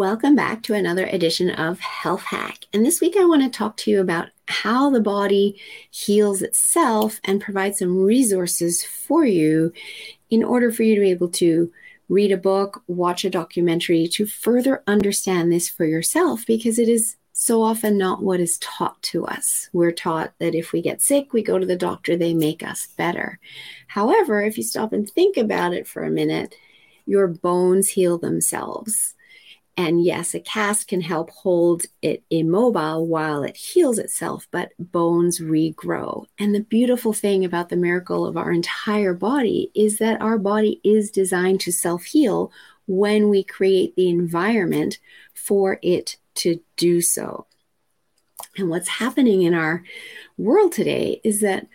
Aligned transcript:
Welcome 0.00 0.34
back 0.34 0.62
to 0.62 0.72
another 0.72 1.04
edition 1.04 1.50
of 1.50 1.78
Health 1.78 2.22
Hack. 2.22 2.60
And 2.72 2.86
this 2.86 3.02
week 3.02 3.18
I 3.18 3.26
want 3.26 3.42
to 3.42 3.50
talk 3.50 3.76
to 3.76 3.90
you 3.90 4.00
about 4.00 4.30
how 4.48 4.88
the 4.88 4.98
body 4.98 5.60
heals 5.90 6.40
itself 6.40 7.20
and 7.24 7.38
provide 7.38 7.76
some 7.76 8.02
resources 8.02 8.82
for 8.82 9.26
you 9.26 9.74
in 10.30 10.42
order 10.42 10.72
for 10.72 10.84
you 10.84 10.94
to 10.94 11.02
be 11.02 11.10
able 11.10 11.28
to 11.32 11.70
read 12.08 12.32
a 12.32 12.38
book, 12.38 12.82
watch 12.86 13.26
a 13.26 13.30
documentary 13.30 14.08
to 14.08 14.24
further 14.24 14.82
understand 14.86 15.52
this 15.52 15.68
for 15.68 15.84
yourself 15.84 16.46
because 16.46 16.78
it 16.78 16.88
is 16.88 17.16
so 17.34 17.60
often 17.62 17.98
not 17.98 18.22
what 18.22 18.40
is 18.40 18.56
taught 18.56 19.02
to 19.02 19.26
us. 19.26 19.68
We're 19.74 19.92
taught 19.92 20.32
that 20.38 20.54
if 20.54 20.72
we 20.72 20.80
get 20.80 21.02
sick, 21.02 21.34
we 21.34 21.42
go 21.42 21.58
to 21.58 21.66
the 21.66 21.76
doctor, 21.76 22.16
they 22.16 22.32
make 22.32 22.62
us 22.62 22.88
better. 22.96 23.38
However, 23.88 24.40
if 24.40 24.56
you 24.56 24.64
stop 24.64 24.94
and 24.94 25.06
think 25.10 25.36
about 25.36 25.74
it 25.74 25.86
for 25.86 26.04
a 26.04 26.10
minute, 26.10 26.54
your 27.04 27.26
bones 27.28 27.90
heal 27.90 28.16
themselves 28.16 29.14
and 29.80 30.04
yes, 30.04 30.34
a 30.34 30.40
cast 30.40 30.88
can 30.88 31.00
help 31.00 31.30
hold 31.30 31.84
it 32.02 32.22
immobile 32.28 33.06
while 33.06 33.42
it 33.42 33.56
heals 33.56 33.98
itself, 33.98 34.46
but 34.50 34.72
bones 34.78 35.40
regrow. 35.40 36.26
And 36.38 36.54
the 36.54 36.60
beautiful 36.60 37.14
thing 37.14 37.46
about 37.46 37.70
the 37.70 37.76
miracle 37.76 38.26
of 38.26 38.36
our 38.36 38.52
entire 38.52 39.14
body 39.14 39.70
is 39.74 39.96
that 39.96 40.20
our 40.20 40.36
body 40.36 40.82
is 40.84 41.10
designed 41.10 41.60
to 41.60 41.72
self 41.72 42.04
heal 42.04 42.52
when 42.86 43.30
we 43.30 43.42
create 43.42 43.96
the 43.96 44.10
environment 44.10 44.98
for 45.32 45.78
it 45.82 46.18
to 46.34 46.60
do 46.76 47.00
so. 47.00 47.46
And 48.58 48.68
what's 48.68 48.88
happening 48.88 49.44
in 49.44 49.54
our 49.54 49.82
world 50.36 50.72
today 50.72 51.22
is 51.24 51.40
that 51.40 51.68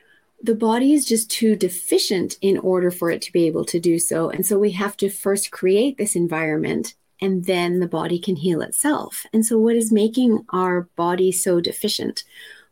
the 0.44 0.54
body 0.54 0.94
is 0.94 1.06
just 1.06 1.32
too 1.32 1.56
deficient 1.56 2.38
in 2.40 2.60
order 2.60 2.92
for 2.92 3.10
it 3.10 3.24
to 3.24 3.34
be 3.34 3.48
able 3.48 3.66
to 3.66 3.80
do 3.80 3.98
so. 3.98 4.30
And 4.30 4.46
so 4.46 4.60
we 4.60 4.74
have 4.74 4.96
to 4.98 5.10
first 5.10 5.50
create 5.50 5.98
this 5.98 6.16
environment 6.16 6.94
and 7.22 7.46
then 7.46 7.80
the 7.80 7.88
body 7.88 8.20
can 8.20 8.36
heal 8.36 8.62
itself. 8.62 9.26
And 9.34 9.46
so, 9.46 9.58
what 9.58 9.76
is 9.76 9.92
making 9.92 10.46
our 10.50 10.82
body 10.96 11.32
so 11.32 11.60
deficient? 11.60 12.24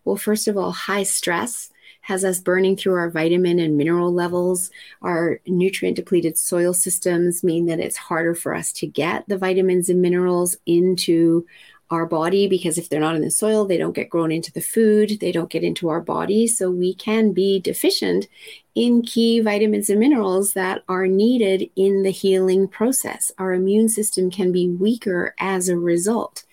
Well, 0.05 0.17
first 0.17 0.47
of 0.47 0.57
all, 0.57 0.71
high 0.71 1.03
stress 1.03 1.69
has 2.01 2.25
us 2.25 2.39
burning 2.39 2.75
through 2.75 2.95
our 2.95 3.09
vitamin 3.09 3.59
and 3.59 3.77
mineral 3.77 4.13
levels. 4.13 4.69
Our 5.01 5.39
nutrient 5.47 5.95
depleted 5.95 6.37
soil 6.37 6.73
systems 6.73 7.43
mean 7.43 7.65
that 7.67 7.79
it's 7.79 7.95
harder 7.95 8.35
for 8.35 8.53
us 8.53 8.73
to 8.73 8.87
get 8.87 9.27
the 9.29 9.37
vitamins 9.37 9.87
and 9.87 10.01
minerals 10.01 10.57
into 10.65 11.45
our 11.93 12.05
body 12.05 12.47
because 12.47 12.77
if 12.77 12.89
they're 12.89 12.99
not 12.99 13.15
in 13.15 13.21
the 13.21 13.31
soil, 13.31 13.65
they 13.65 13.77
don't 13.77 13.95
get 13.95 14.09
grown 14.09 14.31
into 14.31 14.51
the 14.51 14.61
food, 14.61 15.19
they 15.21 15.31
don't 15.31 15.49
get 15.49 15.63
into 15.63 15.87
our 15.89 16.01
body. 16.01 16.47
So 16.47 16.69
we 16.69 16.93
can 16.93 17.31
be 17.31 17.59
deficient 17.59 18.27
in 18.75 19.03
key 19.03 19.39
vitamins 19.39 19.89
and 19.89 19.99
minerals 19.99 20.53
that 20.53 20.83
are 20.89 21.07
needed 21.07 21.69
in 21.75 22.03
the 22.03 22.11
healing 22.11 22.67
process. 22.67 23.31
Our 23.37 23.53
immune 23.53 23.89
system 23.89 24.29
can 24.31 24.51
be 24.51 24.67
weaker 24.67 25.35
as 25.39 25.69
a 25.69 25.77
result. 25.77 26.43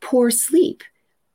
Poor 0.00 0.30
sleep 0.30 0.84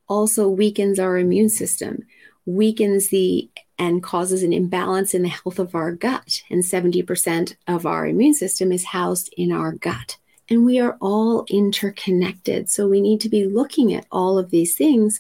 also 0.07 0.47
weakens 0.47 0.99
our 0.99 1.17
immune 1.17 1.49
system, 1.49 2.05
weakens 2.45 3.09
the 3.09 3.49
and 3.79 4.03
causes 4.03 4.43
an 4.43 4.53
imbalance 4.53 5.13
in 5.13 5.23
the 5.23 5.29
health 5.29 5.59
of 5.59 5.75
our 5.75 5.91
gut. 5.91 6.43
And 6.49 6.63
70% 6.63 7.55
of 7.67 7.85
our 7.85 8.05
immune 8.05 8.33
system 8.33 8.71
is 8.71 8.85
housed 8.85 9.33
in 9.35 9.51
our 9.51 9.71
gut. 9.71 10.17
And 10.53 10.65
we 10.65 10.79
are 10.79 10.99
all 11.01 11.45
interconnected. 11.49 12.69
So 12.69 12.87
we 12.87 13.01
need 13.01 13.19
to 13.21 13.29
be 13.29 13.45
looking 13.45 13.91
at 13.95 14.05
all 14.11 14.37
of 14.37 14.51
these 14.51 14.75
things 14.75 15.19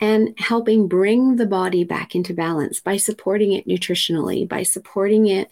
and 0.00 0.32
helping 0.38 0.88
bring 0.88 1.36
the 1.36 1.44
body 1.44 1.84
back 1.84 2.14
into 2.14 2.32
balance 2.32 2.80
by 2.80 2.96
supporting 2.96 3.52
it 3.52 3.68
nutritionally, 3.68 4.48
by 4.48 4.62
supporting 4.62 5.26
it 5.26 5.50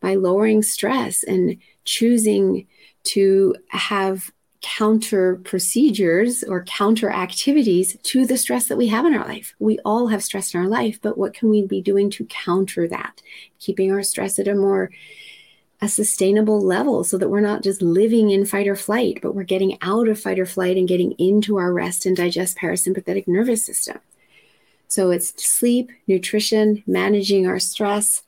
by 0.00 0.14
lowering 0.14 0.62
stress 0.62 1.24
and 1.24 1.58
choosing 1.84 2.68
to 3.02 3.56
have 3.70 4.30
counter 4.60 5.40
procedures 5.42 6.44
or 6.44 6.62
counter 6.62 7.10
activities 7.10 7.96
to 8.04 8.26
the 8.26 8.38
stress 8.38 8.68
that 8.68 8.78
we 8.78 8.86
have 8.86 9.04
in 9.04 9.14
our 9.14 9.26
life. 9.26 9.56
We 9.58 9.80
all 9.84 10.06
have 10.06 10.22
stress 10.22 10.54
in 10.54 10.60
our 10.60 10.68
life, 10.68 11.00
but 11.02 11.18
what 11.18 11.34
can 11.34 11.50
we 11.50 11.66
be 11.66 11.82
doing 11.82 12.10
to 12.10 12.26
counter 12.26 12.86
that? 12.86 13.22
Keeping 13.58 13.90
our 13.90 14.04
stress 14.04 14.38
at 14.38 14.46
a 14.46 14.54
more 14.54 14.92
a 15.80 15.88
sustainable 15.88 16.60
level 16.60 17.04
so 17.04 17.16
that 17.18 17.28
we're 17.28 17.40
not 17.40 17.62
just 17.62 17.82
living 17.82 18.30
in 18.30 18.44
fight 18.44 18.66
or 18.66 18.74
flight, 18.74 19.20
but 19.22 19.34
we're 19.34 19.44
getting 19.44 19.78
out 19.80 20.08
of 20.08 20.20
fight 20.20 20.38
or 20.38 20.46
flight 20.46 20.76
and 20.76 20.88
getting 20.88 21.12
into 21.12 21.56
our 21.56 21.72
rest 21.72 22.04
and 22.04 22.16
digest 22.16 22.58
parasympathetic 22.58 23.28
nervous 23.28 23.64
system. 23.64 23.98
So 24.88 25.10
it's 25.10 25.44
sleep, 25.44 25.90
nutrition, 26.06 26.82
managing 26.86 27.46
our 27.46 27.58
stress, 27.58 28.22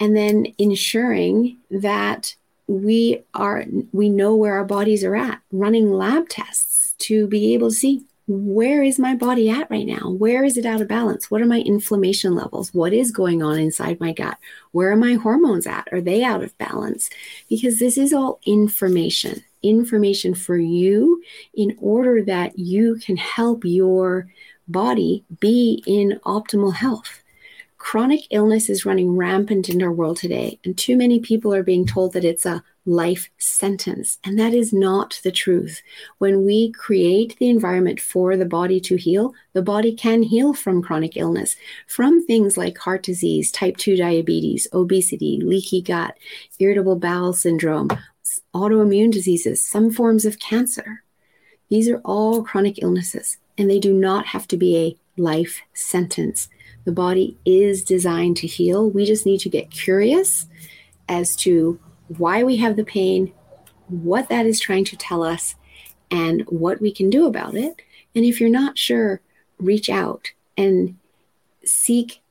and 0.00 0.16
then 0.16 0.46
ensuring 0.58 1.58
that 1.70 2.34
we 2.66 3.24
are 3.34 3.64
we 3.92 4.08
know 4.08 4.34
where 4.34 4.54
our 4.54 4.64
bodies 4.64 5.04
are 5.04 5.16
at, 5.16 5.40
running 5.52 5.92
lab 5.92 6.28
tests 6.28 6.94
to 6.98 7.26
be 7.26 7.54
able 7.54 7.70
to 7.70 7.74
see 7.74 8.04
where 8.28 8.82
is 8.82 8.98
my 8.98 9.14
body 9.14 9.48
at 9.48 9.70
right 9.70 9.86
now? 9.86 10.10
Where 10.10 10.44
is 10.44 10.58
it 10.58 10.66
out 10.66 10.82
of 10.82 10.88
balance? 10.88 11.30
What 11.30 11.40
are 11.40 11.46
my 11.46 11.60
inflammation 11.60 12.34
levels? 12.34 12.74
What 12.74 12.92
is 12.92 13.10
going 13.10 13.42
on 13.42 13.58
inside 13.58 13.98
my 14.00 14.12
gut? 14.12 14.36
Where 14.72 14.92
are 14.92 14.96
my 14.96 15.14
hormones 15.14 15.66
at? 15.66 15.88
Are 15.92 16.02
they 16.02 16.22
out 16.22 16.44
of 16.44 16.56
balance? 16.58 17.08
Because 17.48 17.78
this 17.78 17.96
is 17.96 18.12
all 18.12 18.38
information, 18.44 19.42
information 19.62 20.34
for 20.34 20.58
you 20.58 21.22
in 21.54 21.74
order 21.80 22.22
that 22.24 22.58
you 22.58 22.96
can 22.96 23.16
help 23.16 23.64
your 23.64 24.28
body 24.68 25.24
be 25.40 25.82
in 25.86 26.20
optimal 26.26 26.74
health. 26.74 27.22
Chronic 27.90 28.26
illness 28.28 28.68
is 28.68 28.84
running 28.84 29.16
rampant 29.16 29.70
in 29.70 29.82
our 29.82 29.90
world 29.90 30.18
today, 30.18 30.60
and 30.62 30.76
too 30.76 30.94
many 30.94 31.20
people 31.20 31.54
are 31.54 31.62
being 31.62 31.86
told 31.86 32.12
that 32.12 32.22
it's 32.22 32.44
a 32.44 32.62
life 32.84 33.30
sentence. 33.38 34.18
And 34.22 34.38
that 34.38 34.52
is 34.52 34.74
not 34.74 35.18
the 35.24 35.32
truth. 35.32 35.80
When 36.18 36.44
we 36.44 36.70
create 36.70 37.38
the 37.38 37.48
environment 37.48 37.98
for 37.98 38.36
the 38.36 38.44
body 38.44 38.78
to 38.80 38.96
heal, 38.96 39.32
the 39.54 39.62
body 39.62 39.94
can 39.94 40.22
heal 40.22 40.52
from 40.52 40.82
chronic 40.82 41.16
illness, 41.16 41.56
from 41.86 42.22
things 42.22 42.58
like 42.58 42.76
heart 42.76 43.02
disease, 43.02 43.50
type 43.50 43.78
2 43.78 43.96
diabetes, 43.96 44.68
obesity, 44.74 45.40
leaky 45.42 45.80
gut, 45.80 46.14
irritable 46.58 46.96
bowel 46.96 47.32
syndrome, 47.32 47.88
autoimmune 48.54 49.10
diseases, 49.10 49.64
some 49.66 49.90
forms 49.90 50.26
of 50.26 50.38
cancer. 50.38 51.02
These 51.70 51.88
are 51.88 52.02
all 52.04 52.42
chronic 52.42 52.82
illnesses, 52.82 53.38
and 53.56 53.70
they 53.70 53.80
do 53.80 53.94
not 53.94 54.26
have 54.26 54.46
to 54.48 54.58
be 54.58 54.76
a 54.76 54.96
life 55.18 55.62
sentence. 55.74 56.48
The 56.84 56.92
body 56.92 57.36
is 57.44 57.82
designed 57.82 58.36
to 58.38 58.46
heal. 58.46 58.88
We 58.88 59.04
just 59.04 59.26
need 59.26 59.40
to 59.40 59.48
get 59.48 59.70
curious 59.70 60.46
as 61.08 61.36
to 61.36 61.78
why 62.08 62.42
we 62.42 62.56
have 62.56 62.76
the 62.76 62.84
pain, 62.84 63.32
what 63.88 64.28
that 64.28 64.46
is 64.46 64.60
trying 64.60 64.84
to 64.86 64.96
tell 64.96 65.22
us, 65.22 65.54
and 66.10 66.42
what 66.48 66.80
we 66.80 66.92
can 66.92 67.10
do 67.10 67.26
about 67.26 67.54
it. 67.54 67.82
And 68.14 68.24
if 68.24 68.40
you're 68.40 68.48
not 68.48 68.78
sure, 68.78 69.20
reach 69.58 69.90
out 69.90 70.32
and 70.56 70.96
seek 71.64 72.22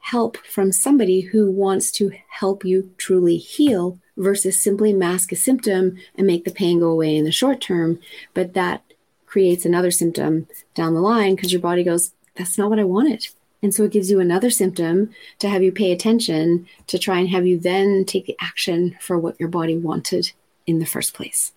help 0.00 0.36
from 0.38 0.72
somebody 0.72 1.20
who 1.20 1.50
wants 1.50 1.90
to 1.90 2.12
help 2.28 2.64
you 2.64 2.92
truly 2.96 3.36
heal 3.36 3.98
versus 4.16 4.58
simply 4.58 4.92
mask 4.92 5.32
a 5.32 5.36
symptom 5.36 5.96
and 6.16 6.26
make 6.26 6.44
the 6.44 6.50
pain 6.50 6.78
go 6.80 6.88
away 6.88 7.16
in 7.16 7.24
the 7.24 7.32
short 7.32 7.60
term. 7.60 7.98
But 8.32 8.54
that 8.54 8.82
creates 9.26 9.64
another 9.64 9.90
symptom 9.90 10.46
down 10.74 10.94
the 10.94 11.00
line 11.00 11.34
because 11.34 11.52
your 11.52 11.60
body 11.60 11.82
goes, 11.84 12.12
That's 12.36 12.58
not 12.58 12.70
what 12.70 12.78
I 12.78 12.84
wanted. 12.84 13.26
And 13.62 13.74
so 13.74 13.84
it 13.84 13.92
gives 13.92 14.10
you 14.10 14.20
another 14.20 14.50
symptom 14.50 15.10
to 15.38 15.48
have 15.48 15.62
you 15.62 15.72
pay 15.72 15.90
attention 15.92 16.66
to 16.86 16.98
try 16.98 17.18
and 17.18 17.28
have 17.30 17.46
you 17.46 17.58
then 17.58 18.04
take 18.04 18.26
the 18.26 18.36
action 18.40 18.96
for 19.00 19.18
what 19.18 19.38
your 19.40 19.48
body 19.48 19.76
wanted 19.76 20.32
in 20.66 20.78
the 20.78 20.86
first 20.86 21.14
place. 21.14 21.52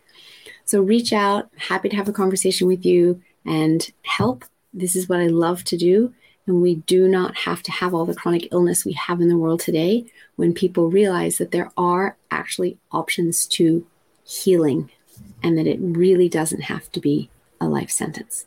So 0.66 0.82
reach 0.82 1.12
out, 1.12 1.50
happy 1.58 1.90
to 1.90 1.96
have 1.96 2.08
a 2.08 2.14
conversation 2.14 2.68
with 2.68 2.86
you 2.86 3.22
and 3.46 3.92
help. 4.04 4.46
This 4.74 4.96
is 4.96 5.10
what 5.10 5.20
I 5.20 5.28
love 5.28 5.64
to 5.66 5.78
do. 5.78 6.14
And 6.48 6.62
we 6.62 6.76
do 6.76 7.08
not 7.08 7.36
have 7.38 7.62
to 7.64 7.72
have 7.72 7.94
all 7.94 8.06
the 8.06 8.16
chronic 8.16 8.48
illness 8.52 8.86
we 8.86 8.94
have 8.94 9.22
in 9.22 9.30
the 9.30 9.38
world 9.38 9.60
today 9.60 10.06
when 10.36 10.54
people 10.54 10.90
realize 10.90 11.38
that 11.38 11.52
there 11.52 11.72
are 11.78 12.18
actually 12.32 12.78
options 12.92 13.46
to 13.48 13.86
healing 14.24 14.90
and 15.44 15.58
that 15.58 15.68
it 15.68 15.80
really 15.82 16.30
doesn't 16.30 16.62
have 16.62 16.92
to 16.94 17.00
be 17.00 17.30
a 17.62 17.68
life 17.68 17.92
sentence. 17.92 18.38